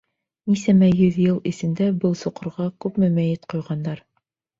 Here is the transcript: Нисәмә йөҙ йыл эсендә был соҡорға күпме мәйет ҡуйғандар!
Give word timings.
Нисәмә 0.51 0.87
йөҙ 0.93 1.19
йыл 1.25 1.35
эсендә 1.49 1.89
был 2.05 2.15
соҡорға 2.21 2.65
күпме 2.87 3.11
мәйет 3.19 3.47
ҡуйғандар! 3.55 4.03